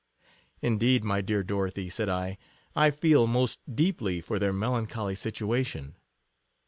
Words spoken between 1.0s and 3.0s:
my dear Dorothy, said I, I